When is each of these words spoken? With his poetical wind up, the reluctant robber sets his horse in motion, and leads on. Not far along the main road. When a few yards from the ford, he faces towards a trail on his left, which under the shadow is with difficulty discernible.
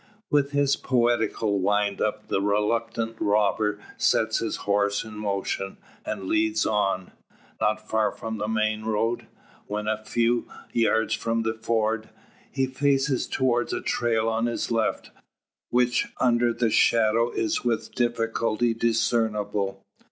With 0.31 0.49
his 0.49 0.75
poetical 0.75 1.59
wind 1.59 2.01
up, 2.01 2.27
the 2.27 2.41
reluctant 2.41 3.17
robber 3.19 3.77
sets 3.97 4.39
his 4.39 4.55
horse 4.65 5.03
in 5.03 5.15
motion, 5.15 5.77
and 6.03 6.23
leads 6.23 6.65
on. 6.65 7.11
Not 7.61 7.87
far 7.87 8.17
along 8.19 8.39
the 8.39 8.47
main 8.47 8.83
road. 8.83 9.27
When 9.67 9.87
a 9.87 10.03
few 10.03 10.47
yards 10.73 11.13
from 11.13 11.43
the 11.43 11.53
ford, 11.53 12.09
he 12.51 12.65
faces 12.65 13.27
towards 13.27 13.73
a 13.73 13.81
trail 13.81 14.27
on 14.27 14.47
his 14.47 14.71
left, 14.71 15.11
which 15.69 16.07
under 16.19 16.51
the 16.51 16.71
shadow 16.71 17.29
is 17.29 17.63
with 17.63 17.93
difficulty 17.93 18.73
discernible. 18.73 19.85